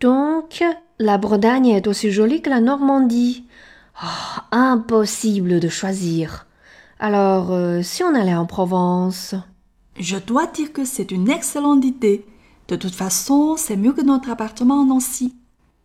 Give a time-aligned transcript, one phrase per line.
[0.00, 0.64] Donc,
[0.98, 3.44] la Bretagne est aussi jolie que la Normandie.
[3.94, 6.46] Ah, impossible de choisir.
[6.98, 9.34] Alors, euh, si on allait en Provence
[9.96, 12.24] Je dois dire que c'est une excellente idée.
[12.68, 15.34] De toute façon, c'est mieux que notre appartement en Nancy.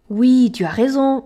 [0.10, 1.24] Oui, tu as raison.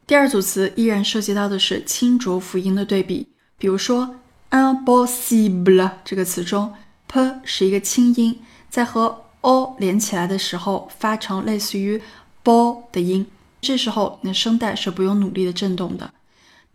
[0.07, 4.17] 第二组词依然涉及到的是清浊辅音的对比，比如说
[4.51, 6.75] impossible 这个词中
[7.07, 12.03] ，p 是一个清音，在和 o 连起来的时候发成类似于
[12.43, 13.27] b 的音，
[13.63, 16.13] 这时候你的声带是不用努力的震动的。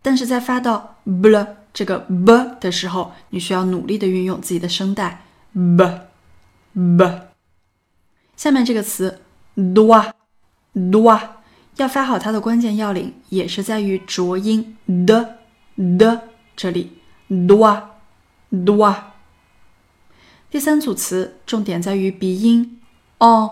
[0.01, 5.99] 但是在发到 b 这个 b 的时候，你需要努力的运用自己的声带 b
[6.73, 7.21] b。
[8.35, 9.21] 下面这个词
[9.55, 10.11] doa
[10.73, 11.29] doa
[11.75, 15.37] 要发好它的关键要领，也是在于浊音的
[15.97, 16.93] 的这里
[17.29, 17.81] doa
[18.51, 18.95] doa。
[20.49, 22.79] 第三组词重点在于鼻音
[23.19, 23.49] on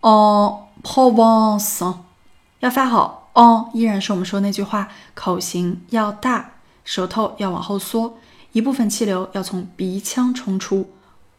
[0.00, 1.94] on Provence
[2.64, 3.30] 要发好。
[3.34, 8.16] on 依然是我们说那句话，口型要大，舌头要往后缩，
[8.52, 10.88] 一部分气流要从鼻腔冲出。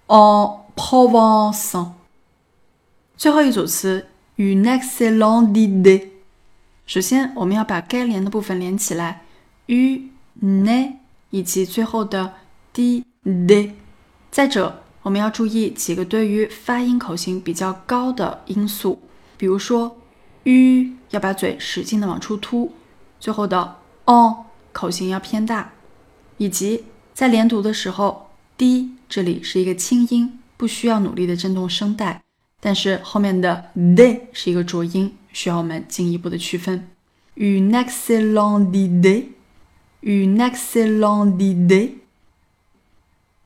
[0.07, 1.87] on Provence。
[3.17, 4.05] 最后一组词
[4.37, 6.09] ，une excellente ide。
[6.85, 9.23] 首先，我们要把该连的部分连起来
[9.65, 10.01] ，u
[10.43, 10.97] ne
[11.31, 12.33] 以及最后的
[12.71, 13.71] d de。
[14.29, 19.01] 再者，我们要注意几个对于发音口型比较高的因素，
[19.37, 19.97] 比如说
[20.45, 22.71] u 要把嘴使劲的往出凸，
[23.19, 25.71] 最后的 o 口型要偏大，
[26.37, 32.23] 以及在连读的时候，d 这里是一个轻音，不需要努力的震动声带。
[32.59, 36.87] 但是后面的 de 是一个浊音，需要我们进一步的区分。
[37.35, 39.25] Une excellente idée,
[40.01, 41.91] une excellente idée。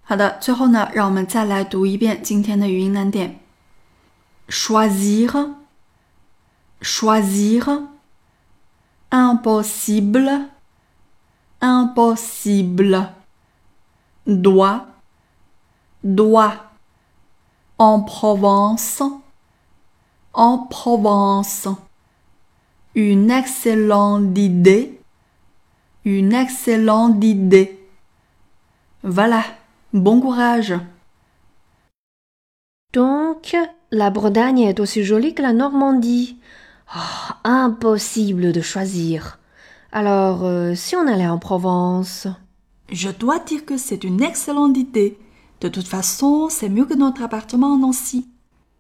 [0.03, 3.39] 好的，最后呢，让我们再来读一遍今天的语音难点
[4.49, 5.53] ：choisir,
[6.81, 7.81] choisir,
[9.11, 10.29] impossible,
[11.61, 13.09] impossible,
[14.25, 14.87] doit,
[16.03, 19.01] doit。en Provence,
[20.33, 21.67] en Provence.
[22.93, 24.99] Une excellente idée,
[26.03, 27.79] une excellente idée.
[29.03, 29.43] Voilà,
[29.93, 30.75] bon courage.
[32.93, 33.55] Donc,
[33.91, 36.37] la Bretagne est aussi jolie que la Normandie.
[36.95, 39.39] Oh, impossible de choisir.
[39.91, 42.27] Alors, euh, si on allait en Provence?
[42.91, 45.19] Je dois dire que c'est une excellente idée.
[45.61, 48.27] De toute façon, c'est mieux que notre appartement en Nancy.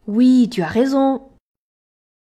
[0.07, 1.21] Oui, tu as raison.